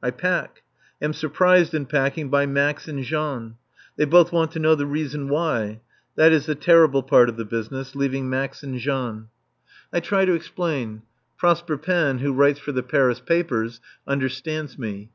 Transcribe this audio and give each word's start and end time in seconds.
I 0.00 0.12
pack. 0.12 0.62
Am 1.02 1.12
surprised 1.12 1.74
in 1.74 1.86
packing 1.86 2.28
by 2.28 2.46
Max 2.46 2.86
and 2.86 3.02
Jean. 3.02 3.56
They 3.96 4.04
both 4.04 4.30
want 4.30 4.52
to 4.52 4.60
know 4.60 4.76
the 4.76 4.86
reason 4.86 5.28
why. 5.28 5.80
This 6.14 6.32
is 6.32 6.46
the 6.46 6.54
terrible 6.54 7.02
part 7.02 7.28
of 7.28 7.36
the 7.36 7.44
business 7.44 7.96
leaving 7.96 8.30
Max 8.30 8.62
and 8.62 8.78
Jean. 8.78 9.30
I 9.92 9.98
try 9.98 10.26
to 10.26 10.32
explain. 10.34 11.02
Prosper 11.36 11.76
Panne, 11.76 12.18
who 12.20 12.32
"writes 12.32 12.60
for 12.60 12.70
the 12.70 12.84
Paris 12.84 13.18
papers," 13.18 13.80
understands 14.06 14.78
me. 14.78 15.10